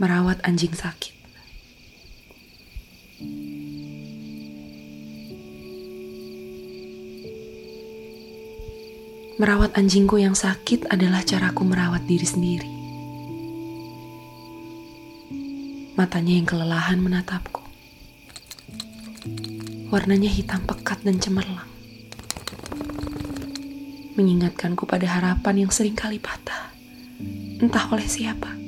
merawat 0.00 0.40
anjing 0.46 0.72
sakit. 0.72 1.12
Merawat 9.42 9.74
anjingku 9.74 10.22
yang 10.22 10.38
sakit 10.38 10.86
adalah 10.86 11.26
caraku 11.26 11.66
merawat 11.66 12.06
diri 12.06 12.22
sendiri. 12.22 12.70
Matanya 15.98 16.38
yang 16.38 16.46
kelelahan 16.46 17.02
menatapku. 17.02 17.58
Warnanya 19.90 20.30
hitam 20.30 20.62
pekat 20.62 21.02
dan 21.02 21.18
cemerlang. 21.18 21.66
Mengingatkanku 24.14 24.86
pada 24.86 25.10
harapan 25.10 25.66
yang 25.66 25.74
sering 25.74 25.98
kali 25.98 26.22
patah. 26.22 26.70
Entah 27.58 27.90
oleh 27.90 28.06
siapa. 28.06 28.61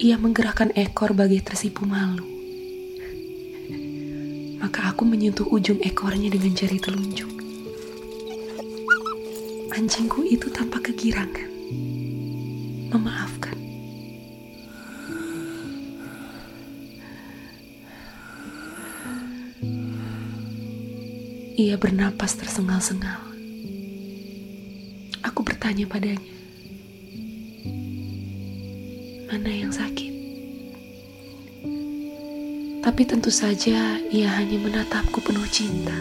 Ia 0.00 0.16
menggerakkan 0.16 0.72
ekor 0.80 1.12
bagai 1.12 1.44
tersipu 1.44 1.84
malu. 1.84 2.24
Maka 4.56 4.96
aku 4.96 5.04
menyentuh 5.04 5.44
ujung 5.52 5.76
ekornya 5.84 6.32
dengan 6.32 6.56
jari 6.56 6.80
telunjuk. 6.80 7.28
Anjingku 9.76 10.24
itu 10.24 10.48
tanpa 10.48 10.80
kegirangan. 10.80 11.52
Memaafkan. 12.96 13.60
Ia 21.60 21.76
bernapas 21.76 22.40
tersengal-sengal. 22.40 23.20
Aku 25.28 25.44
bertanya 25.44 25.84
padanya 25.84 26.39
mana 29.30 29.46
yang 29.46 29.70
sakit. 29.70 30.10
Tapi 32.82 33.02
tentu 33.06 33.30
saja 33.30 33.94
ia 34.10 34.26
hanya 34.26 34.58
menatapku 34.58 35.22
penuh 35.22 35.46
cinta. 35.46 35.94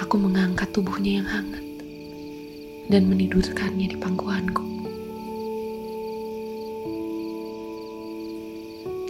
Aku 0.00 0.16
mengangkat 0.16 0.72
tubuhnya 0.72 1.20
yang 1.20 1.28
hangat 1.28 1.66
dan 2.88 3.12
menidurkannya 3.12 3.92
di 3.92 3.96
pangkuanku. 4.00 4.64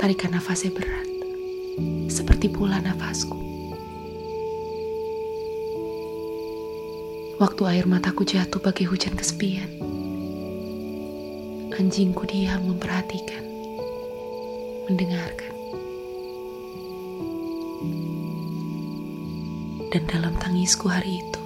Tarikan 0.03 0.35
nafasnya 0.35 0.75
berat, 0.75 1.07
seperti 2.11 2.51
pula 2.51 2.83
nafasku. 2.83 3.46
Waktu 7.37 7.69
air 7.69 7.85
mataku 7.85 8.25
jatuh 8.25 8.65
bagai 8.65 8.89
hujan 8.89 9.13
kesepian, 9.13 9.69
anjingku 11.77 12.25
diam 12.25 12.65
memperhatikan, 12.65 13.45
mendengarkan. 14.89 15.53
Dan 19.93 20.09
dalam 20.09 20.33
tangisku 20.41 20.89
hari 20.89 21.21
itu, 21.21 21.43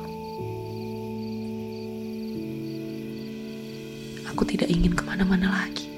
aku 4.30 4.46
tidak 4.46 4.70
ingin 4.70 4.94
ke 4.94 5.02
mana-mana 5.02 5.66
lagi. 5.66 5.90